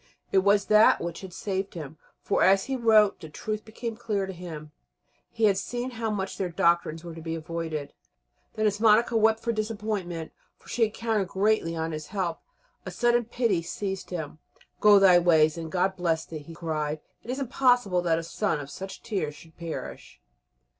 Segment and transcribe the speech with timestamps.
[0.31, 4.25] It was that which had saved him; for, as he wrote, the truth became clear
[4.25, 4.71] to him;
[5.29, 7.93] he had seen how much their doctrines were to be avoided.
[8.55, 12.39] Then, as Monica wept for disappointment for she had counted greatly on his help
[12.83, 14.39] a sudden pity seized him.
[14.79, 16.99] "Go thy ways, and God bless thee," he cried.
[17.23, 20.19] "It is impossible that a son of such tears should perish."